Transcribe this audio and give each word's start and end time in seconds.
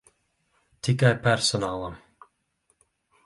Tikai 0.87 1.11
personālam. 1.27 1.99